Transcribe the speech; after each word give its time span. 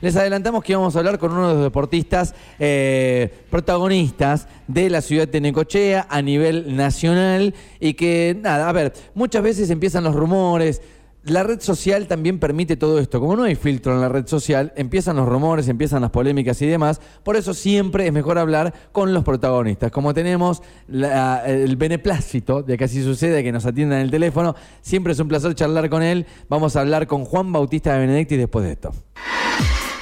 Les 0.00 0.14
adelantamos 0.16 0.62
que 0.62 0.72
íbamos 0.72 0.94
a 0.94 0.98
hablar 0.98 1.18
con 1.18 1.32
uno 1.32 1.48
de 1.48 1.54
los 1.54 1.62
deportistas 1.64 2.34
eh, 2.58 3.32
protagonistas 3.50 4.46
de 4.68 4.90
la 4.90 5.00
ciudad 5.00 5.26
de 5.26 5.40
Necochea 5.40 6.06
a 6.10 6.22
nivel 6.22 6.76
nacional 6.76 7.54
y 7.80 7.94
que, 7.94 8.36
nada, 8.40 8.68
a 8.68 8.72
ver, 8.72 8.92
muchas 9.14 9.42
veces 9.42 9.70
empiezan 9.70 10.04
los 10.04 10.14
rumores. 10.14 10.82
La 11.24 11.42
red 11.42 11.60
social 11.60 12.06
también 12.06 12.38
permite 12.38 12.76
todo 12.76 13.00
esto. 13.00 13.18
Como 13.18 13.34
no 13.34 13.42
hay 13.42 13.56
filtro 13.56 13.92
en 13.92 14.00
la 14.00 14.08
red 14.08 14.28
social, 14.28 14.72
empiezan 14.76 15.16
los 15.16 15.26
rumores, 15.28 15.66
empiezan 15.66 16.02
las 16.02 16.12
polémicas 16.12 16.62
y 16.62 16.66
demás. 16.66 17.00
Por 17.24 17.34
eso 17.34 17.52
siempre 17.52 18.06
es 18.06 18.12
mejor 18.12 18.38
hablar 18.38 18.72
con 18.92 19.12
los 19.12 19.24
protagonistas. 19.24 19.90
Como 19.90 20.14
tenemos 20.14 20.62
el 20.88 21.74
beneplácito 21.76 22.62
de 22.62 22.78
que 22.78 22.84
así 22.84 23.02
sucede, 23.02 23.42
que 23.42 23.50
nos 23.50 23.66
atiendan 23.66 24.02
el 24.02 24.10
teléfono, 24.12 24.54
siempre 24.82 25.14
es 25.14 25.18
un 25.18 25.26
placer 25.26 25.52
charlar 25.56 25.90
con 25.90 26.04
él. 26.04 26.26
Vamos 26.48 26.76
a 26.76 26.82
hablar 26.82 27.08
con 27.08 27.24
Juan 27.24 27.52
Bautista 27.52 27.94
de 27.94 28.00
Benedicti 28.06 28.36
después 28.36 28.64
de 28.64 28.72
esto. 28.72 28.92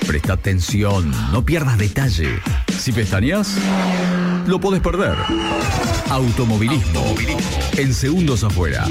Presta 0.06 0.34
atención, 0.34 1.10
no 1.32 1.44
pierdas 1.44 1.78
detalle. 1.78 2.38
Si 2.78 2.92
pestañas, 2.92 3.56
lo 4.46 4.60
podés 4.60 4.80
perder. 4.80 5.16
Automovilismo. 6.10 7.02
En 7.78 7.94
segundos 7.94 8.44
afuera. 8.44 8.84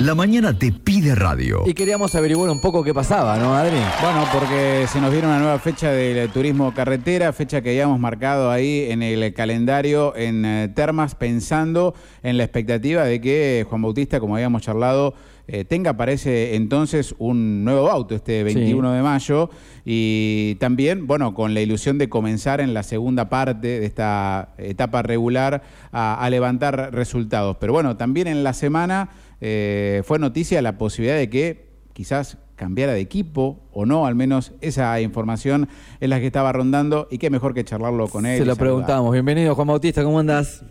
La 0.00 0.14
mañana 0.14 0.56
te 0.56 0.72
pide 0.72 1.14
radio. 1.14 1.64
Y 1.66 1.74
queríamos 1.74 2.14
averiguar 2.14 2.48
un 2.50 2.60
poco 2.60 2.82
qué 2.84 2.94
pasaba, 2.94 3.36
¿no, 3.38 3.54
Adri? 3.54 3.76
Bueno, 4.00 4.24
porque 4.32 4.86
se 4.90 5.00
nos 5.00 5.10
viene 5.10 5.26
una 5.26 5.38
nueva 5.38 5.58
fecha 5.58 5.90
del 5.90 6.30
turismo 6.30 6.72
carretera, 6.72 7.32
fecha 7.32 7.60
que 7.60 7.70
habíamos 7.70 7.98
marcado 7.98 8.50
ahí 8.50 8.86
en 8.88 9.02
el 9.02 9.34
calendario 9.34 10.14
en 10.16 10.44
eh, 10.44 10.72
Termas, 10.74 11.14
pensando 11.16 11.94
en 12.22 12.38
la 12.38 12.44
expectativa 12.44 13.04
de 13.04 13.20
que 13.20 13.66
Juan 13.68 13.82
Bautista, 13.82 14.20
como 14.20 14.36
habíamos 14.36 14.62
charlado, 14.62 15.14
eh, 15.52 15.64
tenga 15.64 15.94
para 15.94 16.12
ese 16.12 16.54
entonces 16.54 17.14
un 17.18 17.64
nuevo 17.64 17.90
auto 17.90 18.14
este 18.14 18.44
21 18.44 18.92
de 18.92 19.02
mayo 19.02 19.50
y 19.84 20.54
también, 20.60 21.06
bueno, 21.06 21.34
con 21.34 21.54
la 21.54 21.60
ilusión 21.60 21.98
de 21.98 22.08
comenzar 22.08 22.60
en 22.60 22.72
la 22.72 22.84
segunda 22.84 23.28
parte 23.28 23.80
de 23.80 23.86
esta 23.86 24.54
etapa 24.58 25.02
regular 25.02 25.62
a, 25.90 26.22
a 26.22 26.30
levantar 26.30 26.94
resultados. 26.94 27.56
Pero 27.58 27.72
bueno, 27.72 27.96
también 27.96 28.28
en 28.28 28.44
la 28.44 28.52
semana 28.52 29.10
eh, 29.40 30.02
fue 30.04 30.18
noticia 30.18 30.62
la 30.62 30.78
posibilidad 30.78 31.16
de 31.16 31.30
que 31.30 31.70
quizás 31.92 32.38
cambiara 32.56 32.92
de 32.92 33.00
equipo 33.00 33.58
o 33.72 33.86
no, 33.86 34.06
al 34.06 34.14
menos 34.14 34.52
esa 34.60 35.00
información 35.00 35.68
es 35.98 36.08
la 36.08 36.20
que 36.20 36.26
estaba 36.26 36.52
rondando 36.52 37.08
y 37.10 37.18
qué 37.18 37.30
mejor 37.30 37.54
que 37.54 37.64
charlarlo 37.64 38.06
con 38.08 38.26
él. 38.26 38.38
Se 38.38 38.44
lo 38.44 38.54
preguntamos. 38.56 39.12
Bienvenido, 39.12 39.54
Juan 39.54 39.68
Bautista, 39.68 40.04
¿cómo 40.04 40.18
andás? 40.18 40.64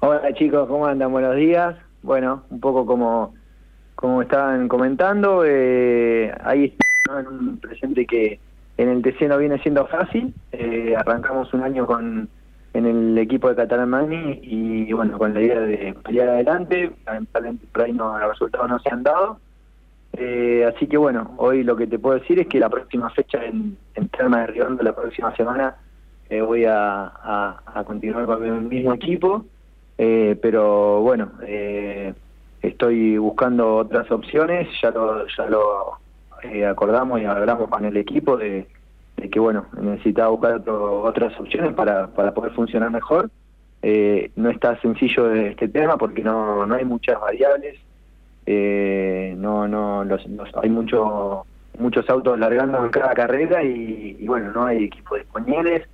Hola 0.00 0.32
chicos, 0.34 0.66
¿cómo 0.66 0.86
andan? 0.86 1.12
Buenos 1.12 1.36
días. 1.36 1.76
Bueno, 2.02 2.42
un 2.50 2.60
poco 2.60 2.86
como, 2.86 3.34
como 3.96 4.22
estaban 4.22 4.68
comentando, 4.68 5.42
eh, 5.46 6.32
ahí 6.44 6.76
está 7.04 7.20
en 7.20 7.26
un 7.28 7.58
presente 7.58 8.06
que 8.06 8.38
en 8.76 8.88
el 8.90 9.02
TC 9.02 9.28
no 9.28 9.38
viene 9.38 9.58
siendo 9.60 9.86
fácil. 9.86 10.34
Eh, 10.52 10.94
arrancamos 10.96 11.52
un 11.54 11.62
año 11.62 11.86
con 11.86 12.28
en 12.74 12.84
el 12.86 13.16
equipo 13.18 13.48
de 13.48 13.56
Catalán 13.56 13.88
Magni 13.88 14.38
y 14.42 14.92
bueno, 14.92 15.16
con 15.18 15.32
la 15.32 15.40
idea 15.40 15.60
de 15.60 15.94
pelear 16.04 16.28
adelante. 16.28 16.92
Lamentablemente 17.06 17.66
por 17.72 17.82
ahí 17.84 17.92
no, 17.94 18.18
los 18.18 18.28
resultados 18.30 18.68
no 18.68 18.78
se 18.80 18.90
han 18.90 19.02
dado. 19.02 19.40
Eh, 20.12 20.64
así 20.74 20.86
que 20.86 20.96
bueno, 20.98 21.34
hoy 21.38 21.62
lo 21.62 21.76
que 21.76 21.86
te 21.86 21.98
puedo 21.98 22.18
decir 22.18 22.38
es 22.38 22.46
que 22.48 22.60
la 22.60 22.68
próxima 22.70 23.10
fecha 23.10 23.44
en, 23.44 23.78
en 23.94 24.08
Terma 24.10 24.40
de 24.42 24.46
Riondo, 24.48 24.82
la 24.82 24.94
próxima 24.94 25.34
semana, 25.36 25.76
eh, 26.28 26.40
voy 26.42 26.64
a, 26.66 27.04
a- 27.06 27.84
continuar 27.86 28.26
con 28.26 28.44
el 28.44 28.62
mismo 28.62 28.92
equipo. 28.94 29.46
Eh, 29.98 30.38
pero 30.42 31.00
bueno, 31.00 31.32
eh, 31.46 32.12
estoy 32.68 33.18
buscando 33.18 33.76
otras 33.76 34.10
opciones, 34.10 34.68
ya 34.82 34.90
lo, 34.90 35.26
ya 35.26 35.46
lo 35.46 35.98
eh, 36.42 36.66
acordamos 36.66 37.20
y 37.20 37.24
hablamos 37.24 37.68
con 37.68 37.84
el 37.84 37.96
equipo 37.96 38.36
de, 38.36 38.66
que 39.30 39.38
bueno, 39.40 39.66
necesitaba 39.80 40.28
buscar 40.28 40.54
otro- 40.54 41.02
otras 41.02 41.38
opciones 41.40 41.72
para, 41.74 42.08
para 42.08 42.32
poder 42.34 42.52
funcionar 42.52 42.90
mejor. 42.90 43.30
Eh, 43.82 44.30
no 44.36 44.50
está 44.50 44.78
sencillo 44.80 45.32
este 45.32 45.68
tema 45.68 45.96
porque 45.96 46.22
no, 46.22 46.66
no 46.66 46.74
hay 46.74 46.84
muchas 46.84 47.20
variables, 47.20 47.78
eh, 48.46 49.34
no, 49.38 49.68
no, 49.68 50.04
los, 50.04 50.24
hay 50.62 50.70
mucho, 50.70 51.44
muchos 51.78 52.08
autos 52.08 52.38
largando 52.38 52.84
en 52.84 52.90
cada 52.90 53.14
carrera 53.14 53.62
y, 53.62 54.16
y 54.18 54.26
bueno, 54.26 54.50
no 54.52 54.66
hay 54.66 54.84
equipos 54.84 55.18
disponibles. 55.18 55.86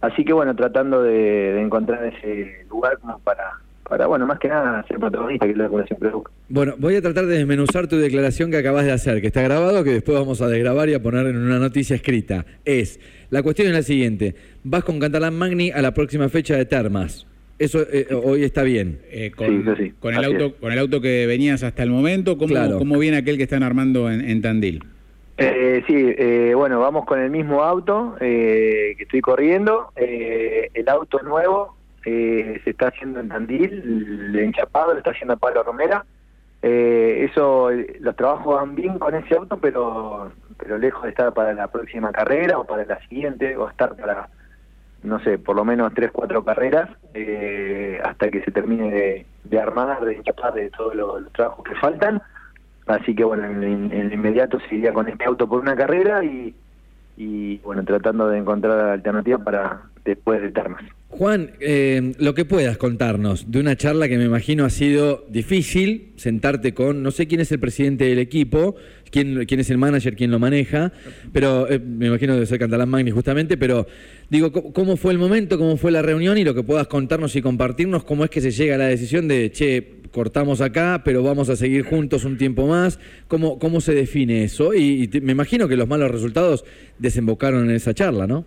Así 0.00 0.24
que 0.24 0.34
bueno, 0.34 0.54
tratando 0.54 1.02
de, 1.02 1.12
de 1.54 1.60
encontrar 1.62 2.04
ese 2.04 2.66
lugar 2.68 2.98
como 2.98 3.18
para, 3.20 3.52
para, 3.88 4.06
bueno, 4.06 4.26
más 4.26 4.38
que 4.38 4.48
nada 4.48 4.84
ser 4.88 4.98
protagonista, 4.98 5.46
que 5.46 5.52
es 5.52 5.58
uno 5.70 5.86
siempre 5.86 6.10
busca. 6.10 6.32
Bueno, 6.48 6.74
voy 6.78 6.96
a 6.96 7.02
tratar 7.02 7.26
de 7.26 7.36
desmenuzar 7.38 7.86
tu 7.86 7.96
declaración 7.96 8.50
que 8.50 8.56
acabas 8.58 8.84
de 8.84 8.92
hacer, 8.92 9.20
que 9.20 9.26
está 9.28 9.42
grabado, 9.42 9.84
que 9.84 9.90
después 9.90 10.18
vamos 10.18 10.40
a 10.42 10.48
desgrabar 10.48 10.88
y 10.88 10.94
a 10.94 11.02
poner 11.02 11.26
en 11.26 11.36
una 11.36 11.58
noticia 11.58 11.96
escrita. 11.96 12.44
Es, 12.64 12.98
la 13.30 13.42
cuestión 13.42 13.68
es 13.68 13.74
la 13.74 13.82
siguiente, 13.82 14.34
vas 14.62 14.84
con 14.84 14.98
Catalán 14.98 15.34
Magni 15.36 15.70
a 15.70 15.82
la 15.82 15.92
próxima 15.94 16.28
fecha 16.28 16.56
de 16.56 16.64
Termas. 16.64 17.26
Eso 17.58 17.82
eh, 17.92 18.08
hoy 18.12 18.42
está 18.42 18.62
bien. 18.64 18.98
Eh, 19.10 19.30
con, 19.30 19.46
Sí, 19.46 19.60
eso 19.62 19.76
sí, 19.76 19.92
con 20.00 20.12
el 20.14 20.20
así 20.24 20.32
auto, 20.32 20.46
es. 20.46 20.52
con 20.54 20.72
el 20.72 20.78
auto 20.78 21.00
que 21.00 21.26
venías 21.26 21.62
hasta 21.62 21.82
el 21.84 21.90
momento, 21.90 22.36
¿cómo, 22.36 22.48
Claro. 22.48 22.78
cómo 22.78 22.98
viene 22.98 23.18
aquel 23.18 23.36
que 23.36 23.44
están 23.44 23.62
armando 23.62 24.10
en, 24.10 24.22
en 24.28 24.42
Tandil? 24.42 24.82
Eh, 25.36 25.82
sí, 25.86 25.94
eh, 25.96 26.52
bueno, 26.54 26.78
vamos 26.80 27.04
con 27.06 27.20
el 27.20 27.30
mismo 27.30 27.62
auto 27.62 28.16
eh, 28.20 28.94
que 28.96 29.02
estoy 29.04 29.20
corriendo. 29.20 29.88
Eh, 29.96 30.68
el 30.74 30.88
auto 30.88 31.20
nuevo 31.22 31.76
eh, 32.04 32.60
se 32.64 32.70
está 32.70 32.88
haciendo 32.88 33.20
en 33.20 33.28
Tandil, 33.28 33.72
el 34.32 34.38
enchapado 34.38 34.92
lo 34.92 34.98
está 34.98 35.10
haciendo 35.10 35.36
Pablo 35.36 35.62
Romera. 35.62 36.04
Eh, 36.62 37.26
eso, 37.30 37.70
eh, 37.70 37.96
los 38.00 38.16
trabajos 38.16 38.54
van 38.56 38.74
bien 38.74 38.98
con 38.98 39.14
ese 39.14 39.36
auto, 39.36 39.58
pero 39.58 40.32
pero 40.56 40.78
lejos 40.78 41.02
de 41.02 41.10
estar 41.10 41.32
para 41.34 41.52
la 41.52 41.68
próxima 41.68 42.10
carrera 42.12 42.58
o 42.58 42.64
para 42.64 42.84
la 42.84 42.98
siguiente, 43.08 43.56
o 43.56 43.68
estar 43.68 43.94
para, 43.96 44.28
no 45.02 45.18
sé, 45.20 45.38
por 45.38 45.56
lo 45.56 45.64
menos 45.64 45.92
tres, 45.94 46.10
cuatro 46.12 46.44
carreras, 46.44 46.88
eh, 47.12 48.00
hasta 48.04 48.30
que 48.30 48.40
se 48.42 48.50
termine 48.52 48.90
de, 48.90 49.26
de 49.44 49.60
armar, 49.60 50.02
de 50.04 50.14
enchapar 50.14 50.54
de 50.54 50.70
todos 50.70 50.94
los, 50.94 51.32
trabajos 51.32 51.64
que 51.64 51.74
faltan. 51.74 52.22
Así 52.86 53.14
que 53.14 53.24
bueno, 53.24 53.44
en, 53.44 53.62
en- 53.62 53.92
en 53.92 54.12
inmediato 54.12 54.58
seguiría 54.60 54.92
con 54.92 55.08
este 55.08 55.24
auto 55.24 55.48
por 55.48 55.60
una 55.60 55.74
carrera 55.76 56.22
y 57.16 57.58
bueno, 57.58 57.84
tratando 57.84 58.28
de 58.28 58.38
encontrar 58.38 58.78
alternativas 58.90 59.40
para 59.42 59.82
después 60.04 60.42
de 60.42 60.50
Termas. 60.50 60.82
Juan, 61.08 61.52
eh, 61.60 62.12
lo 62.18 62.34
que 62.34 62.44
puedas 62.44 62.76
contarnos 62.76 63.50
de 63.50 63.60
una 63.60 63.76
charla 63.76 64.08
que 64.08 64.18
me 64.18 64.24
imagino 64.24 64.64
ha 64.64 64.70
sido 64.70 65.24
difícil, 65.28 66.12
sentarte 66.16 66.74
con, 66.74 67.04
no 67.04 67.12
sé 67.12 67.28
quién 67.28 67.40
es 67.40 67.52
el 67.52 67.60
presidente 67.60 68.04
del 68.04 68.18
equipo, 68.18 68.74
quién, 69.12 69.44
quién 69.46 69.60
es 69.60 69.70
el 69.70 69.78
manager, 69.78 70.16
quién 70.16 70.32
lo 70.32 70.40
maneja, 70.40 70.92
pero 71.32 71.70
eh, 71.70 71.78
me 71.78 72.08
imagino 72.08 72.34
debe 72.34 72.46
ser 72.46 72.58
Catalán 72.58 72.88
Magni 72.88 73.12
justamente, 73.12 73.56
pero 73.56 73.86
digo, 74.28 74.50
¿cómo, 74.50 74.96
fue 74.96 75.12
el 75.12 75.18
momento, 75.18 75.56
cómo 75.56 75.76
fue 75.76 75.92
la 75.92 76.02
reunión 76.02 76.36
y 76.36 76.42
lo 76.42 76.52
que 76.52 76.64
puedas 76.64 76.88
contarnos 76.88 77.36
y 77.36 77.42
compartirnos, 77.42 78.02
cómo 78.02 78.24
es 78.24 78.30
que 78.30 78.40
se 78.40 78.50
llega 78.50 78.74
a 78.74 78.78
la 78.78 78.86
decisión 78.86 79.28
de, 79.28 79.52
che, 79.52 80.02
cortamos 80.10 80.60
acá, 80.60 81.02
pero 81.04 81.22
vamos 81.22 81.48
a 81.48 81.54
seguir 81.54 81.84
juntos 81.84 82.24
un 82.24 82.38
tiempo 82.38 82.66
más, 82.66 82.98
¿cómo, 83.28 83.60
cómo 83.60 83.80
se 83.80 83.94
define 83.94 84.42
eso? 84.42 84.74
Y, 84.74 85.08
me 85.22 85.30
imagino 85.30 85.68
que 85.68 85.76
los 85.76 85.86
malos 85.86 86.10
resultados 86.10 86.64
desembocaron 86.98 87.70
en 87.70 87.76
esa 87.76 87.94
charla, 87.94 88.26
¿no? 88.26 88.44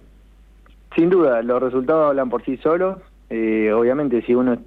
Sin 0.95 1.09
duda, 1.09 1.41
los 1.41 1.61
resultados 1.61 2.09
hablan 2.09 2.29
por 2.29 2.43
sí 2.43 2.57
solos. 2.57 2.97
Eh, 3.29 3.71
obviamente, 3.73 4.21
si 4.23 4.33
uno 4.33 4.57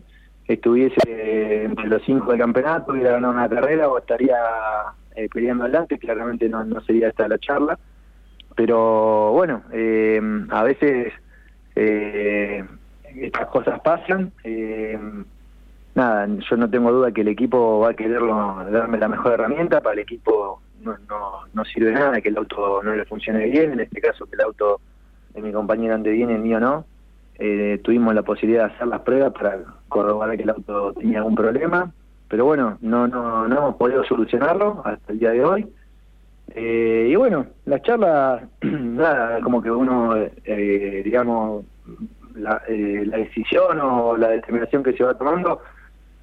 estuviese 0.47 1.64
entre 1.64 1.88
los 1.88 2.03
cinco 2.04 2.31
del 2.31 2.41
campeonato, 2.41 2.92
hubiera 2.92 3.12
ganado 3.12 3.32
una 3.32 3.48
carrera 3.48 3.88
o 3.88 3.98
estaría 3.98 4.36
eh, 5.14 5.28
peleando 5.32 5.64
adelante, 5.64 5.98
claramente 5.98 6.48
no, 6.48 6.64
no 6.64 6.80
sería 6.82 7.09
esta 7.09 7.28
la 7.28 7.38
charla. 7.38 7.78
Pero 8.54 9.32
bueno, 9.32 9.62
eh, 9.72 10.20
a 10.50 10.62
veces 10.64 11.12
eh, 11.76 12.64
estas 13.16 13.47
cosas 13.47 13.80
pasan. 13.80 14.32
Nada, 15.94 16.28
yo 16.28 16.56
no 16.56 16.70
tengo 16.70 16.92
duda 16.92 17.10
que 17.10 17.22
el 17.22 17.28
equipo 17.28 17.80
va 17.80 17.91
a 17.91 17.94
quererlo, 17.94 18.64
darme 18.70 18.98
la 18.98 19.09
mejor 19.09 19.32
herramienta. 19.32 19.80
Para 19.80 19.94
el 19.94 20.00
equipo 20.00 20.60
no, 20.82 20.97
no, 21.09 21.41
no 21.53 21.64
sirve 21.64 21.92
nada 21.92 22.20
que 22.20 22.28
el 22.28 22.36
auto 22.36 22.82
no 22.82 22.94
le 22.94 23.04
funcione 23.04 23.47
bien, 23.47 23.72
en 23.72 23.80
este 23.80 24.00
caso 24.00 24.26
que 24.26 24.36
el 24.36 24.42
auto 24.42 24.80
de 25.34 25.42
mi 25.42 25.53
compañero 25.53 25.94
ande 25.94 26.10
bien, 26.10 26.30
el 26.30 26.41
mío 26.41 26.60
no. 26.60 26.84
Eh, 27.38 27.80
tuvimos 27.82 28.15
la 28.15 28.22
posibilidad 28.22 28.68
de 28.68 28.74
hacer 28.74 28.86
las 28.86 29.00
pruebas 29.00 29.32
para 29.32 29.59
corroborar 29.88 30.36
que 30.36 30.42
el 30.42 30.50
auto 30.50 30.92
tenía 30.92 31.18
algún 31.18 31.34
problema, 31.34 31.91
pero 32.28 32.44
bueno, 32.44 32.77
no, 32.82 33.09
no, 33.09 33.48
no 33.48 33.56
hemos 33.56 33.77
podido 33.77 34.04
solucionarlo 34.04 34.82
hasta 34.84 35.12
el 35.12 35.18
día 35.18 35.30
de 35.30 35.44
hoy. 35.44 35.66
Eh, 36.54 37.09
y 37.10 37.16
bueno, 37.16 37.47
la 37.65 37.80
charla, 37.80 38.47
nada, 38.62 39.41
como 39.41 39.62
que 39.62 39.71
uno, 39.71 40.15
eh, 40.16 41.03
digamos, 41.04 41.65
la, 42.34 42.62
eh, 42.68 43.04
la 43.06 43.18
decisión 43.18 43.80
o 43.80 44.16
la 44.16 44.28
determinación 44.28 44.83
que 44.83 44.92
se 44.92 45.04
va 45.04 45.15
tomando 45.15 45.60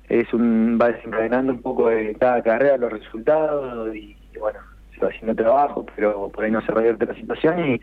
es 0.07 0.31
un 0.33 0.77
va 0.80 0.92
desencadenando 0.92 1.51
un 1.51 1.62
poco 1.62 1.89
de 1.89 2.15
cada 2.15 2.42
carrera 2.42 2.77
los 2.77 2.94
resultados 2.94 3.94
y, 3.95 4.15
y 4.33 4.38
bueno, 4.39 4.60
se 4.94 5.01
va 5.01 5.10
haciendo 5.10 5.36
trabajo, 5.36 5.86
pero 5.95 6.30
por 6.30 6.44
ahí 6.44 6.51
no 6.51 6.62
se 6.62 6.71
revierte 6.71 7.06
la 7.06 7.15
situación 7.15 7.60
y, 7.71 7.81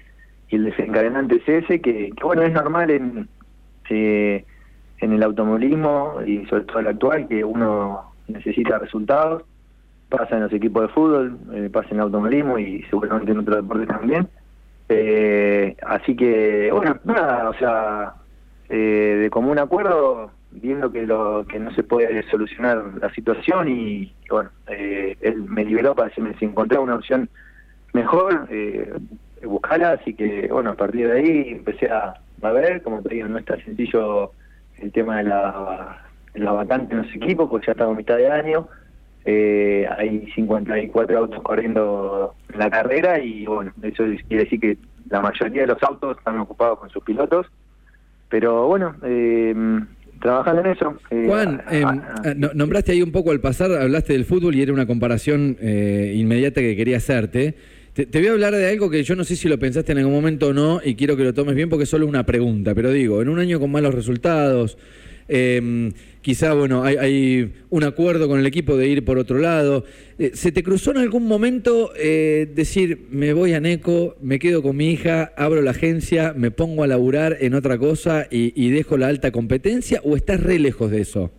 y 0.48 0.56
el 0.56 0.64
desencadenante 0.64 1.36
es 1.36 1.64
ese, 1.64 1.80
que, 1.80 2.12
bueno, 2.22 2.42
es 2.42 2.52
normal 2.52 2.90
en, 2.90 3.28
eh, 3.90 4.44
en 4.98 5.12
el 5.12 5.22
automovilismo 5.22 6.20
y 6.26 6.44
sobre 6.46 6.64
todo 6.64 6.80
el 6.80 6.88
actual, 6.88 7.28
que 7.28 7.44
uno 7.44 8.12
necesita 8.28 8.78
resultados, 8.78 9.44
pasa 10.08 10.36
en 10.36 10.42
los 10.42 10.52
equipos 10.52 10.82
de 10.82 10.88
fútbol, 10.88 11.38
eh, 11.52 11.70
pasa 11.72 11.88
en 11.90 11.96
el 11.96 12.02
automovilismo 12.02 12.58
y 12.58 12.82
seguramente 12.90 13.32
en 13.32 13.38
otros 13.38 13.56
deportes 13.56 13.88
también. 13.88 14.28
Eh, 14.88 15.76
así 15.86 16.14
que, 16.14 16.70
bueno, 16.72 16.98
nada, 17.04 17.48
o 17.48 17.54
sea, 17.54 18.14
eh, 18.68 19.18
de 19.22 19.30
común 19.30 19.58
acuerdo, 19.58 20.30
viendo 20.50 20.92
que 20.92 21.06
lo 21.06 21.44
que 21.48 21.58
no 21.58 21.72
se 21.74 21.82
puede 21.82 22.22
solucionar 22.30 22.84
la 23.00 23.12
situación 23.12 23.68
y, 23.68 24.14
bueno, 24.30 24.50
eh, 24.68 25.16
él 25.20 25.44
me 25.48 25.64
liberó 25.64 25.94
para 25.94 26.08
decirme 26.08 26.34
si 26.38 26.44
encontraba 26.44 26.84
una 26.84 26.94
opción 26.96 27.28
mejor, 27.92 28.46
eh, 28.50 28.92
buscarla, 29.46 29.92
así 29.92 30.14
que, 30.14 30.48
bueno, 30.50 30.70
a 30.70 30.74
partir 30.76 31.08
de 31.08 31.18
ahí 31.18 31.44
empecé 31.52 31.88
a, 31.88 32.14
a 32.42 32.52
ver, 32.52 32.82
como 32.82 33.02
te 33.02 33.14
digo, 33.14 33.28
no 33.28 33.38
está 33.38 33.56
sencillo 33.64 34.32
el 34.78 34.90
tema 34.92 35.18
de 35.18 35.24
la, 35.24 36.02
la 36.34 36.52
vacante 36.52 36.94
en 36.94 37.02
los 37.02 37.14
equipos, 37.14 37.48
porque 37.48 37.66
ya 37.66 37.72
estamos 37.72 37.94
a 37.94 37.98
mitad 37.98 38.16
de 38.16 38.28
año, 38.30 38.68
eh, 39.24 39.86
hay 39.96 40.26
54 40.34 41.18
autos 41.18 41.42
corriendo 41.42 42.34
en 42.52 42.58
la 42.58 42.68
carrera 42.70 43.18
y 43.20 43.46
bueno, 43.46 43.72
eso 43.82 44.04
quiere 44.28 44.44
decir 44.44 44.60
que 44.60 44.76
la 45.08 45.20
mayoría 45.20 45.62
de 45.62 45.68
los 45.68 45.82
autos 45.82 46.18
están 46.18 46.38
ocupados 46.40 46.78
con 46.78 46.90
sus 46.90 47.02
pilotos, 47.04 47.46
pero 48.28 48.66
bueno, 48.66 48.96
eh, 49.02 49.54
trabajando 50.20 50.62
en 50.62 50.66
eso. 50.68 50.98
eh, 51.10 51.24
Juan, 51.26 51.62
a- 51.66 52.22
eh, 52.30 52.34
nombraste 52.54 52.92
ahí 52.92 53.02
un 53.02 53.12
poco 53.12 53.30
al 53.30 53.40
pasar, 53.40 53.70
hablaste 53.72 54.12
del 54.14 54.24
fútbol 54.24 54.54
y 54.54 54.62
era 54.62 54.72
una 54.72 54.86
comparación 54.86 55.56
eh, 55.60 56.12
inmediata 56.16 56.60
que 56.60 56.76
quería 56.76 56.96
hacerte. 56.98 57.54
Te, 57.94 58.06
voy 58.18 58.26
a 58.26 58.32
hablar 58.32 58.52
de 58.54 58.68
algo 58.68 58.90
que 58.90 59.04
yo 59.04 59.14
no 59.14 59.22
sé 59.22 59.36
si 59.36 59.48
lo 59.48 59.56
pensaste 59.56 59.92
en 59.92 59.98
algún 59.98 60.14
momento 60.14 60.48
o 60.48 60.52
no 60.52 60.80
y 60.84 60.96
quiero 60.96 61.16
que 61.16 61.22
lo 61.22 61.32
tomes 61.32 61.54
bien 61.54 61.68
porque 61.68 61.84
es 61.84 61.88
solo 61.88 62.08
una 62.08 62.26
pregunta, 62.26 62.74
pero 62.74 62.90
digo, 62.90 63.22
en 63.22 63.28
un 63.28 63.38
año 63.38 63.60
con 63.60 63.70
malos 63.70 63.94
resultados, 63.94 64.76
eh, 65.28 65.92
quizá, 66.20 66.54
bueno, 66.54 66.82
hay, 66.82 66.96
hay 66.96 67.54
un 67.70 67.84
acuerdo 67.84 68.26
con 68.26 68.40
el 68.40 68.46
equipo 68.46 68.76
de 68.76 68.88
ir 68.88 69.04
por 69.04 69.16
otro 69.16 69.38
lado. 69.38 69.84
Eh, 70.18 70.32
¿Se 70.34 70.50
te 70.50 70.64
cruzó 70.64 70.90
en 70.90 70.96
algún 70.96 71.28
momento 71.28 71.92
eh, 71.96 72.50
decir, 72.52 73.06
me 73.10 73.32
voy 73.32 73.54
a 73.54 73.60
Neco, 73.60 74.16
me 74.20 74.40
quedo 74.40 74.60
con 74.60 74.76
mi 74.76 74.90
hija, 74.90 75.32
abro 75.36 75.62
la 75.62 75.70
agencia, 75.70 76.34
me 76.36 76.50
pongo 76.50 76.82
a 76.82 76.88
laburar 76.88 77.36
en 77.40 77.54
otra 77.54 77.78
cosa 77.78 78.26
y, 78.28 78.52
y 78.60 78.70
dejo 78.70 78.96
la 78.96 79.06
alta 79.06 79.30
competencia 79.30 80.00
o 80.02 80.16
estás 80.16 80.42
re 80.42 80.58
lejos 80.58 80.90
de 80.90 81.00
eso? 81.00 81.30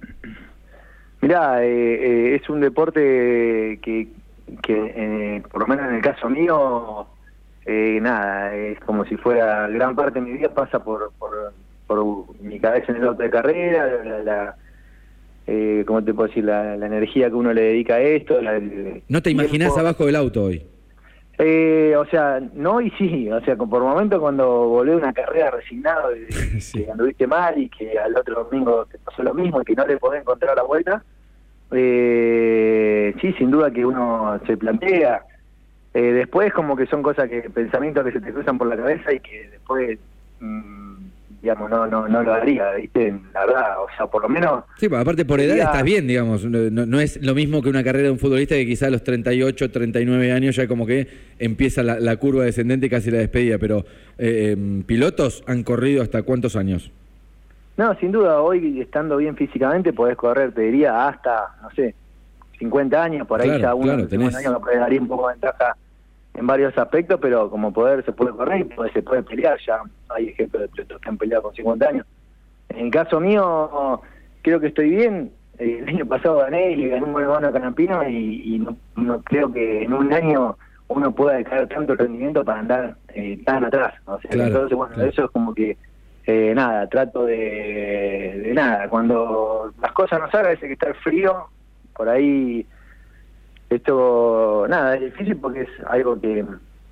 Mirá, 1.26 1.66
eh, 1.66 1.70
eh, 1.70 2.36
es 2.36 2.48
un 2.52 2.62
deporte 2.62 3.80
que, 3.82 4.08
que 4.66 4.94
eh, 4.96 5.44
por 5.52 5.62
lo 5.62 5.68
menos 5.68 5.88
en 5.90 5.96
el 5.96 6.02
caso 6.02 6.30
mío, 6.30 7.08
eh, 7.66 8.00
nada, 8.02 8.54
es 8.56 8.80
como 8.82 9.06
si 9.06 9.16
fuera 9.18 9.68
gran 9.68 9.96
parte 9.96 10.20
de 10.20 10.26
mi 10.26 10.34
vida 10.38 10.50
pasa 10.54 10.84
por, 10.84 11.12
por, 11.20 11.54
por 11.88 12.42
mi 12.42 12.60
cabeza 12.60 12.92
en 12.92 12.98
el 12.98 13.08
auto 13.08 13.24
de 13.24 13.30
carrera, 13.30 13.88
la, 14.04 14.20
la- 14.24 14.56
eh, 15.48 15.84
¿cómo 15.86 16.04
te 16.04 16.12
puedo 16.14 16.28
decir? 16.28 16.44
La, 16.44 16.76
la 16.76 16.88
energía 16.88 17.28
que 17.30 17.36
uno 17.36 17.54
le 17.54 17.62
dedica 17.62 17.96
a 17.96 18.00
esto. 18.02 18.42
la- 18.42 18.56
el 18.56 19.04
¿No 19.08 19.22
te 19.22 19.30
imaginás 19.30 19.68
tiempo. 19.74 19.80
abajo 19.80 20.06
del 20.08 20.16
auto 20.16 20.44
hoy? 20.46 20.64
Eh, 21.38 21.94
o 21.98 22.06
sea, 22.06 22.40
no 22.54 22.80
y 22.82 22.90
sí, 22.92 23.30
o 23.30 23.42
sea, 23.42 23.56
por 23.58 23.84
momento 23.84 24.20
cuando 24.22 24.70
volví 24.70 24.92
a 24.94 24.96
una 24.96 25.14
carrera 25.14 25.52
resignado 25.52 26.10
Sí. 26.60 26.84
que 26.86 26.92
anduviste 26.92 27.28
mal 27.28 27.58
y 27.60 27.70
que 27.70 28.00
al 28.00 28.16
otro 28.18 28.46
domingo 28.46 28.86
te 28.86 28.98
pasó 29.00 29.22
lo 29.22 29.34
mismo 29.34 29.62
y 29.62 29.66
que 29.66 29.76
no 29.76 29.86
le 29.86 29.98
podés 29.98 30.22
encontrar 30.22 30.56
la 30.56 30.64
vuelta, 30.64 31.04
eh, 31.78 33.14
sí, 33.22 33.34
sin 33.38 33.52
duda 33.52 33.72
que 33.72 33.86
uno 33.86 34.40
se 34.48 34.58
plantea. 34.58 35.22
Eh, 35.94 36.12
después 36.12 36.52
como 36.54 36.76
que 36.76 36.86
son 36.88 37.02
cosas 37.02 37.30
que, 37.30 37.42
pensamientos 37.50 38.04
que 38.06 38.12
se 38.12 38.20
te 38.20 38.34
cruzan 38.34 38.58
por 38.58 38.68
la 38.68 38.76
cabeza 38.76 39.14
y 39.14 39.20
que 39.22 39.48
después, 39.50 39.98
mm, 40.42 40.96
digamos, 41.42 41.70
no, 41.70 41.88
no, 41.88 42.08
no 42.08 42.22
lo 42.24 42.34
haría, 42.34 42.72
¿viste? 42.74 43.14
La 43.34 43.46
verdad, 43.46 43.80
o 43.82 43.88
sea, 43.96 44.06
por 44.08 44.22
lo 44.24 44.28
menos... 44.28 44.64
Sí, 44.78 44.90
pues 44.90 45.00
aparte 45.00 45.24
por 45.24 45.40
edad 45.40 45.58
estás 45.58 45.84
bien, 45.84 46.06
digamos. 46.08 46.44
No, 46.44 46.60
no- 46.70 46.86
no 46.86 47.00
es 47.00 47.24
lo 47.24 47.34
mismo 47.34 47.62
que 47.62 47.70
una 47.70 47.84
carrera 47.84 48.06
de 48.08 48.12
un 48.12 48.20
futbolista 48.20 48.56
que 48.56 48.66
quizá 48.66 48.88
a 48.88 48.90
los 48.90 49.04
38, 49.06 49.72
39 49.72 50.32
años 50.34 50.56
ya 50.58 50.68
como 50.68 50.86
que 50.86 51.08
empieza 51.40 51.82
la, 51.82 52.00
la 52.00 52.18
curva 52.18 52.44
descendente 52.44 52.88
y 52.88 52.90
casi 52.90 53.10
la 53.12 53.20
despedida. 53.20 53.58
Pero 53.58 53.86
eh, 54.18 54.52
em, 54.58 54.84
pilotos 54.84 55.44
han 55.48 55.64
corrido 55.64 56.02
hasta 56.04 56.24
cuántos 56.24 56.56
años? 56.58 56.92
No, 57.78 57.94
sin 57.96 58.12
duda, 58.12 58.42
hoy 58.42 58.80
estando 58.82 59.18
bien 59.18 59.36
físicamente 59.36 59.92
podés 59.92 60.16
correr, 60.16 60.54
te 60.54 60.62
diría, 60.62 61.08
hasta, 61.08 61.48
no 61.62 61.70
sé, 61.72 61.94
50 62.60 63.04
años, 63.04 63.28
por 63.28 63.42
ahí 63.42 63.48
Claro, 63.50 63.62
ya 63.62 63.74
uno 63.76 63.84
claro, 63.84 63.98
de 64.04 64.10
50 64.10 64.38
tenés. 64.38 64.48
años 64.48 64.62
me 64.66 64.76
daría 64.80 65.02
un 65.02 65.08
poco 65.10 65.28
de 65.28 65.34
ventaja 65.34 65.76
en 66.36 66.48
varios 66.48 66.78
aspectos, 66.78 67.20
pero 67.22 67.50
como 67.50 67.74
poder 67.74 68.04
se 68.06 68.12
puede 68.14 68.32
correr 68.32 68.62
y 68.62 68.64
puede- 68.66 68.92
se 68.94 69.02
puede 69.04 69.24
pelear, 69.24 69.58
ya 69.66 69.82
hay 70.10 70.30
ejemplos 70.30 70.62
de 70.64 70.68
pilotos 70.70 71.02
que 71.02 71.10
han 71.10 71.18
peleado 71.18 71.44
con 71.44 71.54
50 71.56 71.90
años. 71.90 72.06
En 72.70 72.86
el 72.86 72.92
caso 72.92 73.20
mío, 73.20 74.02
creo 74.42 74.60
que 74.60 74.68
estoy 74.68 74.90
bien, 74.92 75.32
Eh, 75.58 75.80
el 75.80 75.88
año 75.88 76.06
pasado 76.06 76.40
gané 76.40 76.72
y 76.72 76.90
gané 76.90 77.06
un 77.06 77.14
buen 77.14 77.30
a 77.30 77.50
Canampino 77.50 78.06
y, 78.10 78.56
y 78.56 78.60
no, 78.60 78.76
no 78.98 79.22
creo 79.22 79.54
que 79.54 79.84
en 79.84 79.94
un 79.94 80.12
año 80.12 80.58
uno 80.90 81.16
pueda 81.16 81.38
dejar 81.38 81.66
tanto 81.70 81.96
rendimiento 81.96 82.44
para 82.44 82.60
andar 82.60 82.98
eh, 83.14 83.42
tan 83.46 83.64
atrás. 83.64 83.94
O 84.04 84.20
sea, 84.20 84.32
Claro, 84.32 84.48
entonces, 84.48 84.78
bueno, 84.78 85.02
eso 85.06 85.24
es 85.24 85.32
como 85.32 85.54
que 85.54 85.78
eh, 86.28 86.54
nada, 86.56 86.88
trato 86.88 87.26
de, 87.26 88.52
nada. 88.54 88.90
Cuando 88.90 89.72
las 89.82 89.92
cosas 89.94 90.20
no 90.20 90.30
salen, 90.32 90.54
ese 90.54 90.68
que 90.68 90.74
está 90.74 90.88
el 90.90 90.96
frío, 90.96 91.48
por 91.96 92.10
ahí 92.10 92.66
esto, 93.70 94.66
nada, 94.70 94.96
es 94.96 95.02
difícil 95.02 95.38
porque 95.38 95.62
es 95.62 95.70
algo 95.88 96.20
que, 96.20 96.46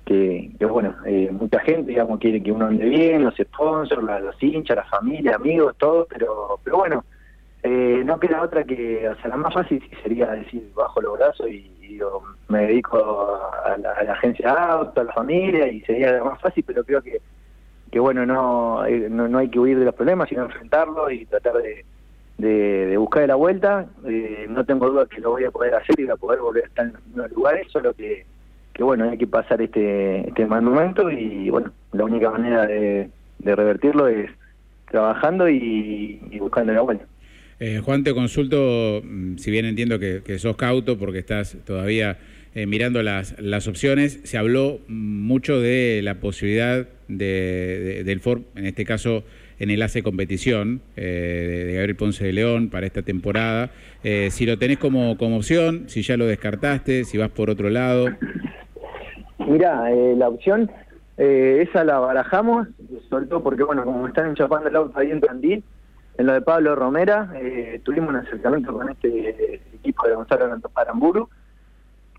que, 0.04 0.52
bueno, 0.66 0.94
eh, 1.06 1.30
mucha 1.32 1.60
gente, 1.60 1.90
digamos, 1.90 2.18
quiere 2.18 2.42
que 2.42 2.52
uno 2.52 2.66
ande 2.66 2.84
bien, 2.84 3.24
los 3.24 3.34
sponsors, 3.36 4.02
la- 4.02 4.20
los 4.20 4.40
hinchas, 4.42 4.76
la 4.76 4.84
familia, 4.84 5.36
amigos, 5.36 5.74
todo, 5.78 6.06
pero, 6.10 6.58
pero 6.64 6.78
bueno, 6.78 7.04
eh, 7.62 8.02
no 8.04 8.18
queda 8.20 8.42
otra 8.42 8.64
que, 8.64 9.08
o 9.08 9.14
sea, 9.16 9.28
la 9.30 9.36
más 9.36 9.54
fácil 9.54 9.82
sería 10.02 10.26
decir, 10.32 10.70
bajo 10.74 11.00
los 11.00 11.16
brazos 11.16 11.48
y, 11.48 11.70
y 11.80 11.98
me 12.48 12.66
dedico 12.66 13.40
a 13.64 13.76
la, 13.78 13.92
a 13.92 14.02
la 14.04 14.12
agencia 14.14 14.50
auto, 14.52 15.00
a 15.00 15.04
la 15.04 15.12
familia, 15.12 15.68
y 15.68 15.80
sería 15.82 16.12
la 16.12 16.24
más 16.24 16.40
fácil, 16.40 16.64
pero 16.66 16.84
creo 16.84 17.00
que 17.00 17.22
que 17.94 18.00
bueno, 18.00 18.26
no, 18.26 18.84
eh, 18.86 19.06
no, 19.08 19.28
no 19.28 19.38
hay 19.38 19.48
que 19.48 19.60
huir 19.60 19.78
de 19.78 19.84
los 19.84 19.94
problemas, 19.94 20.28
sino 20.28 20.42
enfrentarlos 20.42 21.12
y 21.12 21.26
tratar 21.26 21.62
de, 21.62 21.84
de, 22.38 22.86
de 22.86 22.96
buscar 22.96 23.28
la 23.28 23.36
vuelta. 23.36 23.86
Eh, 24.04 24.46
no 24.48 24.64
tengo 24.64 24.90
duda 24.90 25.06
que 25.06 25.20
lo 25.20 25.30
voy 25.30 25.44
a 25.44 25.52
poder 25.52 25.76
hacer 25.76 25.94
y 26.00 26.02
voy 26.02 26.10
a 26.12 26.16
poder 26.16 26.40
volver 26.40 26.64
a 26.64 26.66
estar 26.66 26.86
en 26.86 26.94
los 27.14 27.30
lugares, 27.30 27.68
solo 27.70 27.94
que, 27.94 28.26
que 28.72 28.82
bueno, 28.82 29.08
hay 29.08 29.16
que 29.16 29.28
pasar 29.28 29.62
este, 29.62 30.26
este 30.28 30.44
mal 30.44 30.62
momento 30.62 31.08
y 31.08 31.48
bueno, 31.50 31.70
la 31.92 32.02
única 32.02 32.32
manera 32.32 32.66
de, 32.66 33.10
de 33.38 33.54
revertirlo 33.54 34.08
es 34.08 34.28
trabajando 34.90 35.48
y, 35.48 36.20
y 36.32 36.38
buscando 36.40 36.72
la 36.72 36.80
vuelta. 36.80 37.04
Eh, 37.60 37.80
Juan, 37.84 38.02
te 38.02 38.12
consulto, 38.12 39.02
mm, 39.04 39.36
si 39.36 39.52
bien 39.52 39.66
entiendo 39.66 40.00
que, 40.00 40.22
que 40.24 40.40
sos 40.40 40.56
cauto 40.56 40.98
porque 40.98 41.20
estás 41.20 41.56
todavía 41.64 42.18
eh, 42.56 42.66
mirando 42.66 43.04
las, 43.04 43.40
las 43.40 43.68
opciones, 43.68 44.18
se 44.24 44.36
habló 44.36 44.80
mucho 44.88 45.60
de 45.60 46.00
la 46.02 46.16
posibilidad 46.16 46.88
de, 47.08 47.24
de- 47.80 48.04
del 48.04 48.20
Ford, 48.20 48.42
en 48.54 48.66
este 48.66 48.84
caso 48.84 49.24
en 49.58 49.70
el 49.70 49.80
ACE 49.82 50.02
Competición, 50.02 50.80
eh, 50.96 51.02
de, 51.02 51.64
de 51.64 51.72
Gabriel 51.74 51.96
Ponce 51.96 52.24
de 52.24 52.32
León 52.32 52.70
para 52.70 52.86
esta 52.86 53.02
temporada. 53.02 53.70
Eh, 54.02 54.28
si 54.30 54.46
lo 54.46 54.58
tenés 54.58 54.78
como, 54.78 55.16
como 55.16 55.36
opción, 55.36 55.84
si 55.88 56.02
ya 56.02 56.16
lo 56.16 56.26
descartaste, 56.26 57.04
si 57.04 57.18
vas 57.18 57.30
por 57.30 57.50
otro 57.50 57.70
lado. 57.70 58.06
Mira, 59.38 59.90
eh, 59.92 60.14
la 60.16 60.28
opción, 60.28 60.70
eh, 61.18 61.64
esa 61.68 61.84
la 61.84 61.98
barajamos, 61.98 62.68
sobre 63.08 63.26
todo 63.26 63.42
porque, 63.42 63.62
bueno, 63.62 63.84
como 63.84 64.06
están 64.08 64.28
enchapando 64.28 64.68
el 64.68 64.76
auto 64.76 64.98
ahí 64.98 65.10
en 65.10 65.20
Tandil, 65.20 65.62
en 66.16 66.26
lo 66.26 66.32
de 66.32 66.40
Pablo 66.42 66.74
Romera, 66.76 67.32
eh, 67.36 67.80
tuvimos 67.82 68.10
un 68.10 68.16
acercamiento 68.16 68.72
con 68.72 68.88
este 68.88 69.60
equipo 69.74 70.06
de 70.06 70.14
Gonzalo 70.14 70.60
Aramburu. 70.74 71.28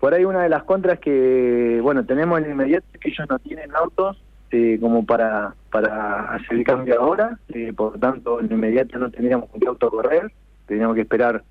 Por 0.00 0.12
ahí 0.12 0.24
una 0.26 0.42
de 0.42 0.50
las 0.50 0.64
contras 0.64 0.98
que, 0.98 1.80
bueno, 1.82 2.04
tenemos 2.04 2.40
en 2.42 2.50
inmediato 2.50 2.84
es 2.92 3.00
que 3.00 3.08
ellos 3.08 3.26
no 3.30 3.38
tienen 3.38 3.74
autos 3.74 4.22
eh, 4.50 4.78
como 4.80 5.04
para, 5.04 5.54
para 5.70 6.34
hacer 6.34 6.58
el 6.58 6.64
cambio 6.64 7.00
ahora, 7.00 7.38
eh, 7.48 7.72
por 7.72 7.92
lo 7.94 7.98
tanto 7.98 8.40
en 8.40 8.50
inmediato 8.50 8.98
no 8.98 9.10
tendríamos 9.10 9.48
un 9.52 9.68
auto 9.68 9.88
a 9.88 9.90
correr, 9.90 10.32
tendríamos 10.66 10.94
que 10.94 11.02
esperar 11.02 11.42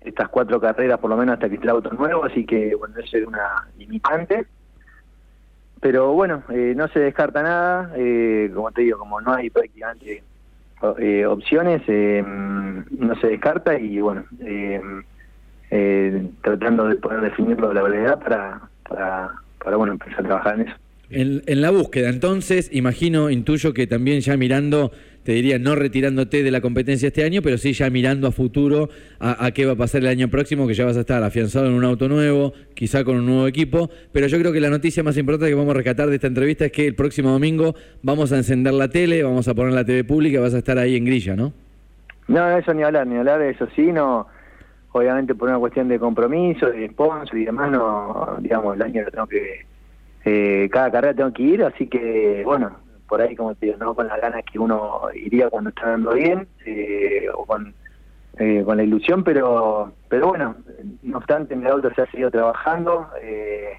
estas 0.00 0.28
cuatro 0.28 0.60
carreras 0.60 0.98
por 0.98 1.10
lo 1.10 1.16
menos 1.16 1.34
hasta 1.34 1.48
que 1.48 1.54
esté 1.54 1.66
el 1.66 1.70
auto 1.70 1.90
nuevo, 1.90 2.24
así 2.24 2.44
que 2.44 2.74
bueno, 2.74 2.94
eso 2.98 3.16
es 3.16 3.26
una 3.26 3.68
limitante. 3.78 4.46
Pero 5.80 6.12
bueno, 6.14 6.42
eh, 6.48 6.72
no 6.74 6.88
se 6.88 6.98
descarta 6.98 7.42
nada, 7.42 7.92
eh, 7.94 8.50
como 8.54 8.72
te 8.72 8.80
digo, 8.80 8.98
como 8.98 9.20
no 9.20 9.34
hay 9.34 9.50
prácticamente 9.50 10.22
eh, 10.98 11.26
opciones, 11.26 11.82
no 11.86 13.14
se 13.20 13.26
descarta 13.26 13.78
y 13.78 14.00
bueno, 14.00 14.24
tratando 16.40 16.88
de 16.88 16.96
poder 16.96 17.20
definirlo 17.20 17.68
de 17.68 17.74
la 17.74 17.82
verdad 17.82 18.18
para, 18.18 18.60
para, 18.88 19.30
para 19.62 19.76
bueno, 19.76 19.92
empezar 19.92 20.20
a 20.20 20.22
trabajar 20.22 20.54
en 20.54 20.68
eso. 20.68 20.76
En, 21.10 21.42
en 21.46 21.60
la 21.60 21.70
búsqueda, 21.70 22.08
entonces, 22.08 22.70
imagino, 22.72 23.30
intuyo 23.30 23.74
que 23.74 23.86
también 23.86 24.20
ya 24.20 24.36
mirando, 24.36 24.90
te 25.22 25.32
diría, 25.32 25.58
no 25.58 25.74
retirándote 25.74 26.42
de 26.42 26.50
la 26.50 26.60
competencia 26.60 27.08
este 27.08 27.24
año, 27.24 27.42
pero 27.42 27.58
sí 27.58 27.72
ya 27.72 27.90
mirando 27.90 28.26
a 28.26 28.32
futuro 28.32 28.88
a, 29.20 29.44
a 29.44 29.50
qué 29.52 29.66
va 29.66 29.72
a 29.72 29.76
pasar 29.76 30.00
el 30.00 30.08
año 30.08 30.28
próximo, 30.28 30.66
que 30.66 30.74
ya 30.74 30.84
vas 30.84 30.96
a 30.96 31.00
estar 31.00 31.22
afianzado 31.22 31.66
en 31.66 31.74
un 31.74 31.84
auto 31.84 32.08
nuevo, 32.08 32.54
quizá 32.74 33.04
con 33.04 33.16
un 33.16 33.26
nuevo 33.26 33.46
equipo. 33.46 33.90
Pero 34.12 34.26
yo 34.26 34.38
creo 34.38 34.52
que 34.52 34.60
la 34.60 34.70
noticia 34.70 35.02
más 35.02 35.16
importante 35.16 35.50
que 35.50 35.54
vamos 35.54 35.70
a 35.72 35.76
rescatar 35.76 36.08
de 36.08 36.14
esta 36.16 36.26
entrevista 36.26 36.64
es 36.64 36.72
que 36.72 36.86
el 36.86 36.94
próximo 36.94 37.30
domingo 37.30 37.74
vamos 38.02 38.32
a 38.32 38.38
encender 38.38 38.72
la 38.72 38.88
tele, 38.88 39.22
vamos 39.22 39.46
a 39.46 39.54
poner 39.54 39.74
la 39.74 39.84
TV 39.84 40.04
pública, 40.04 40.40
vas 40.40 40.54
a 40.54 40.58
estar 40.58 40.78
ahí 40.78 40.96
en 40.96 41.04
grilla, 41.04 41.36
¿no? 41.36 41.52
No, 42.28 42.56
eso 42.56 42.72
ni 42.72 42.82
hablar, 42.82 43.06
ni 43.06 43.16
hablar, 43.16 43.42
eso 43.42 43.68
sí, 43.76 43.92
no, 43.92 44.26
obviamente 44.92 45.34
por 45.34 45.48
una 45.48 45.58
cuestión 45.58 45.88
de 45.88 45.98
compromiso, 45.98 46.66
de 46.70 46.88
sponsor 46.88 47.36
y 47.36 47.44
demás, 47.44 47.70
no, 47.70 48.38
digamos, 48.40 48.76
el 48.76 48.82
año 48.82 49.02
lo 49.02 49.10
tengo 49.10 49.26
que, 49.26 49.66
eh, 50.24 50.68
cada 50.72 50.90
carrera 50.90 51.14
tengo 51.14 51.32
que 51.32 51.42
ir, 51.42 51.62
así 51.64 51.86
que 51.86 52.42
bueno, 52.44 52.76
por 53.08 53.20
ahí 53.20 53.36
como 53.36 53.54
te 53.54 53.66
digo, 53.66 53.78
no 53.78 53.94
con 53.94 54.08
las 54.08 54.20
ganas 54.20 54.42
que 54.50 54.58
uno 54.58 55.02
iría 55.14 55.50
cuando 55.50 55.70
está 55.70 55.90
dando 55.90 56.14
bien 56.14 56.48
eh, 56.64 57.26
o 57.32 57.44
con, 57.44 57.74
eh, 58.38 58.62
con 58.64 58.76
la 58.76 58.82
ilusión, 58.82 59.22
pero 59.22 59.92
pero 60.08 60.28
bueno, 60.28 60.56
no 61.02 61.18
obstante 61.18 61.54
en 61.54 61.60
el 61.60 61.72
auto 61.72 61.92
se 61.94 62.02
ha 62.02 62.10
seguido 62.10 62.30
trabajando 62.30 63.08
eh, 63.22 63.78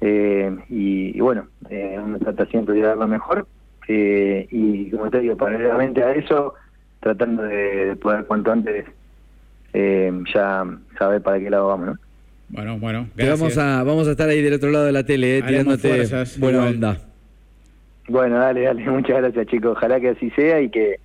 eh, 0.00 0.56
y, 0.68 1.16
y 1.16 1.20
bueno, 1.20 1.48
uno 1.68 2.18
trata 2.18 2.46
siempre 2.46 2.74
de 2.74 2.82
dar 2.82 2.96
lo 2.96 3.08
mejor 3.08 3.46
y 3.88 4.90
como 4.90 5.10
te 5.10 5.20
digo, 5.20 5.36
paralelamente 5.36 6.04
a 6.04 6.12
eso, 6.12 6.54
tratando 7.00 7.42
de, 7.44 7.86
de 7.86 7.96
poder 7.96 8.26
cuanto 8.26 8.52
antes 8.52 8.84
ya 9.72 10.64
saber 10.98 11.22
para 11.22 11.38
qué 11.38 11.48
lado 11.48 11.68
vamos, 11.68 11.86
¿no? 11.86 12.07
Bueno, 12.50 12.78
bueno, 12.78 13.08
Te 13.14 13.24
gracias. 13.24 13.40
vamos 13.40 13.58
a, 13.58 13.82
vamos 13.84 14.08
a 14.08 14.12
estar 14.12 14.28
ahí 14.28 14.42
del 14.42 14.54
otro 14.54 14.70
lado 14.70 14.86
de 14.86 14.92
la 14.92 15.04
tele, 15.04 15.38
eh, 15.38 15.42
tirándote 15.42 15.88
fuerzas, 15.88 16.38
buena 16.38 16.58
igual. 16.58 16.74
onda. 16.74 16.98
Bueno, 18.08 18.38
dale, 18.38 18.62
dale, 18.62 18.82
muchas 18.90 19.18
gracias 19.18 19.46
chicos, 19.48 19.76
ojalá 19.76 20.00
que 20.00 20.10
así 20.10 20.30
sea 20.30 20.60
y 20.60 20.70
que, 20.70 20.96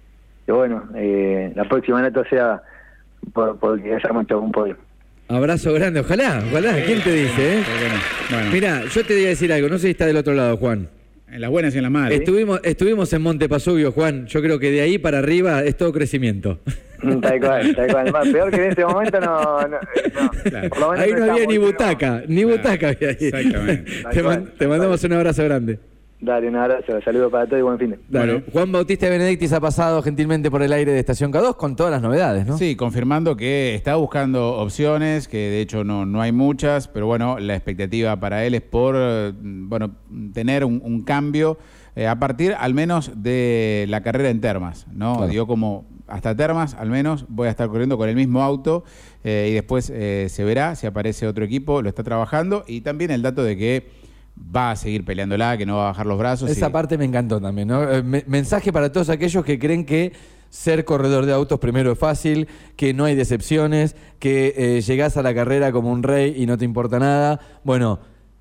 que 0.45 0.51
bueno, 0.51 0.83
eh, 0.95 1.51
la 1.55 1.65
próxima 1.65 2.01
nota 2.01 2.23
sea 2.29 2.61
por, 3.33 3.57
porque 3.59 3.93
hayamos 3.93 4.23
hecho 4.23 4.39
un 4.39 4.51
podio. 4.51 4.77
Abrazo 5.27 5.73
grande, 5.73 5.99
ojalá, 6.01 6.43
ojalá, 6.49 6.75
¿quién 6.85 7.01
te 7.01 7.11
dice? 7.13 7.59
Eh? 7.59 7.63
¿Por? 8.29 8.37
Bueno, 8.37 8.51
Mira, 8.51 8.83
yo 8.85 9.05
te 9.05 9.13
voy 9.13 9.25
a 9.25 9.29
decir 9.29 9.51
algo, 9.51 9.67
no 9.69 9.75
sé 9.77 9.87
si 9.87 9.91
está 9.91 10.05
del 10.05 10.17
otro 10.17 10.33
lado, 10.33 10.57
Juan. 10.57 10.87
En 11.33 11.41
las 11.41 11.49
buenas 11.49 11.73
y 11.73 11.77
en 11.77 11.83
las 11.83 11.91
malas. 11.91 12.11
Estuvimos, 12.19 12.59
estuvimos 12.63 13.11
en 13.13 13.21
Monte 13.21 13.49
Pasubio, 13.49 13.91
Juan. 13.91 14.27
Yo 14.27 14.41
creo 14.41 14.59
que 14.59 14.71
de 14.71 14.81
ahí 14.81 14.97
para 14.97 15.19
arriba 15.19 15.63
es 15.63 15.75
todo 15.77 15.91
crecimiento. 15.91 16.59
Mm, 17.01 17.19
Tal 17.19 17.39
cual, 17.39 17.75
tal 17.75 17.87
cual. 17.91 18.11
Más, 18.13 18.27
peor 18.29 18.49
que 18.51 18.55
en 18.57 18.69
este 18.69 18.85
momento 18.85 19.19
no... 19.19 19.61
no, 19.61 19.67
no. 19.67 19.79
Claro. 20.43 20.69
Por 20.69 20.79
lo 20.79 20.91
menos 20.91 21.05
Ahí 21.05 21.11
no 21.13 21.31
había 21.31 21.45
ni 21.45 21.57
butaca, 21.57 22.23
ni 22.27 22.43
Claro, 22.43 22.57
butaca 22.57 22.89
había 22.89 23.09
ahí. 23.09 23.17
exactamente. 23.19 23.91
Te, 24.11 24.23
man- 24.23 24.51
mandamos 24.69 25.03
un 25.03 25.13
abrazo 25.13 25.43
grande. 25.43 25.79
Dale, 26.23 26.47
un 26.47 26.55
abrazo, 26.55 27.01
saludos 27.03 27.29
para 27.29 27.45
todos 27.45 27.59
y 27.59 27.63
buen 27.63 27.77
fin 27.77 27.89
de. 27.91 27.99
Bueno. 28.07 28.41
Juan 28.53 28.71
Bautista 28.71 29.09
Benedictis 29.09 29.51
ha 29.51 29.59
pasado 29.59 30.01
gentilmente 30.01 30.49
por 30.49 30.63
el 30.63 30.71
aire 30.71 30.93
de 30.93 30.99
Estación 30.99 31.33
K2 31.33 31.57
con 31.57 31.75
todas 31.75 31.91
las 31.91 32.01
novedades, 32.01 32.47
¿no? 32.47 32.57
Sí, 32.57 32.77
confirmando 32.77 33.35
que 33.35 33.75
está 33.75 33.95
buscando 33.95 34.53
opciones, 34.53 35.27
que 35.27 35.37
de 35.37 35.59
hecho 35.59 35.83
no, 35.83 36.05
no 36.05 36.21
hay 36.21 36.31
muchas, 36.31 36.87
pero 36.87 37.07
bueno, 37.07 37.39
la 37.39 37.55
expectativa 37.55 38.15
para 38.21 38.45
él 38.45 38.55
es 38.55 38.61
por 38.61 38.95
eh, 38.97 39.33
bueno, 39.35 39.95
tener 40.33 40.63
un, 40.63 40.81
un 40.81 41.03
cambio 41.03 41.57
eh, 41.95 42.07
a 42.07 42.17
partir 42.17 42.55
al 42.57 42.73
menos 42.73 43.11
de 43.15 43.85
la 43.89 44.01
carrera 44.01 44.29
en 44.29 44.41
Termas, 44.41 44.87
¿no? 44.91 45.17
Claro. 45.17 45.31
Digo 45.31 45.45
como 45.45 45.85
hasta 46.07 46.35
Termas 46.35 46.73
al 46.73 46.89
menos 46.89 47.25
voy 47.29 47.47
a 47.47 47.51
estar 47.51 47.67
corriendo 47.67 47.97
con 47.97 48.09
el 48.09 48.15
mismo 48.15 48.41
auto 48.41 48.83
eh, 49.23 49.49
y 49.51 49.53
después 49.53 49.91
eh, 49.93 50.27
se 50.29 50.43
verá 50.43 50.75
si 50.75 50.87
aparece 50.87 51.27
otro 51.27 51.45
equipo, 51.45 51.81
lo 51.81 51.89
está 51.89 52.03
trabajando 52.03 52.63
y 52.65 52.81
también 52.81 53.11
el 53.11 53.21
dato 53.21 53.43
de 53.43 53.57
que 53.57 54.02
va 54.37 54.71
a 54.71 54.75
seguir 54.75 55.05
peleándola, 55.05 55.57
que 55.57 55.65
no 55.65 55.77
va 55.77 55.83
a 55.85 55.87
bajar 55.91 56.05
los 56.05 56.17
brazos. 56.17 56.49
Esa 56.49 56.71
parte 56.71 56.97
me 56.97 57.05
encantó 57.05 57.39
también, 57.39 57.67
¿no? 57.67 57.83
Eh, 57.89 58.01
me- 58.03 58.23
mensaje 58.27 58.71
para 58.73 58.91
todos 58.91 59.09
aquellos 59.09 59.43
que 59.45 59.59
creen 59.59 59.85
que 59.85 60.13
ser 60.49 60.85
corredor 60.85 61.25
de 61.25 61.33
autos 61.33 61.59
primero 61.59 61.91
es 61.91 61.99
fácil, 61.99 62.47
que 62.75 62.93
no 62.93 63.05
hay 63.05 63.15
decepciones, 63.15 63.95
que 64.19 64.53
eh, 64.55 64.81
llegás 64.81 65.17
a 65.17 65.23
la 65.23 65.33
carrera 65.33 65.71
como 65.71 65.91
un 65.91 66.03
rey 66.03 66.35
y 66.37 66.45
no 66.45 66.57
te 66.57 66.65
importa 66.65 66.99
nada. 66.99 67.39
Bueno, 67.63 67.99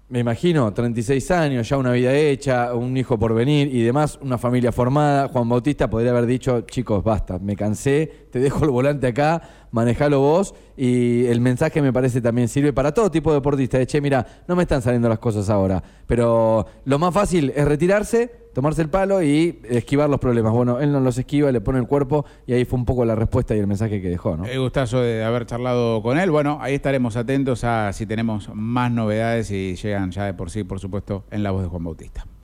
me 0.09 0.19
imagino, 0.19 0.71
36 0.75 1.31
años, 1.31 1.67
ya 1.69 1.79
una 1.79 1.93
vida 1.93 2.13
hecha, 2.15 2.75
un 2.75 2.95
hijo 2.99 3.19
por 3.19 3.33
venir 3.35 3.75
y 3.75 3.83
demás, 3.83 4.19
una 4.21 4.37
familia 4.37 4.71
formada. 4.73 5.29
Juan 5.29 5.49
Bautista 5.49 5.89
podría 5.89 6.11
haber 6.11 6.27
dicho, 6.27 6.61
chicos, 6.63 7.03
basta, 7.03 7.39
me 7.39 7.57
cansé, 7.57 8.22
te 8.33 8.41
dejo 8.41 8.65
el 8.65 8.71
volante 8.71 9.07
acá, 9.07 9.43
manejalo 9.71 10.19
vos. 10.21 10.55
Y 10.77 11.27
el 11.27 11.41
mensaje 11.41 11.83
me 11.83 11.93
parece 11.93 12.23
también 12.23 12.49
sirve 12.49 12.73
para 12.73 12.93
todo 12.93 13.11
tipo 13.11 13.31
de 13.31 13.37
deportista. 13.37 13.79
De, 13.79 13.87
che, 13.87 14.01
mira, 14.01 14.27
no 14.49 14.57
me 14.57 14.63
están 14.63 14.81
saliendo 14.81 15.09
las 15.09 15.19
cosas 15.19 15.51
ahora, 15.51 15.83
pero 16.07 16.67
lo 16.87 16.99
más 16.99 17.13
fácil 17.13 17.53
es 17.55 17.65
retirarse, 17.67 18.49
tomarse 18.55 18.81
el 18.81 18.89
palo 18.89 19.23
y 19.23 19.61
esquivar 19.69 20.09
los 20.09 20.19
problemas. 20.19 20.53
Bueno, 20.53 20.81
él 20.81 20.91
no 20.91 21.01
los 21.01 21.19
esquiva, 21.19 21.53
le 21.53 21.61
pone 21.61 21.79
el 21.79 21.87
cuerpo 21.87 22.25
y 22.47 22.55
ahí 22.55 22.65
fue 22.65 22.79
un 22.79 22.87
poco 22.87 23.05
la 23.05 23.15
respuesta 23.15 23.55
y 23.55 23.59
el 23.59 23.67
mensaje 23.67 24.01
que 24.01 24.09
dejó, 24.09 24.37
¿no? 24.37 24.47
El 24.47 24.61
gustazo 24.61 25.03
de 25.03 25.23
haber 25.23 25.45
charlado 25.45 26.03
con 26.03 26.19
él. 26.19 26.31
Bueno, 26.31 26.59
ahí 26.63 26.75
estaremos 26.75 27.17
atentos 27.17 27.65
a 27.65 27.93
si 27.93 28.07
tenemos 28.07 28.49
más 28.55 28.91
novedades 28.91 29.51
y 29.51 29.77
llegan 29.77 30.11
ya 30.11 30.25
de 30.25 30.33
por 30.33 30.51
sí, 30.51 30.65
por 30.65 30.81
supuesto, 30.81 31.25
en 31.31 31.43
la 31.43 31.51
voz 31.51 31.63
de 31.63 31.69
Juan 31.69 31.85
Bautista. 31.85 32.25